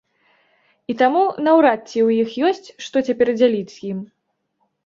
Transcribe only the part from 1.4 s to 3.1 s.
наўрад ці у іх ёсць, што